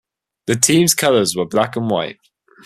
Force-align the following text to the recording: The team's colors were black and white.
The 0.47 0.55
team's 0.55 0.95
colors 0.95 1.35
were 1.35 1.45
black 1.45 1.75
and 1.75 1.87
white. 1.87 2.17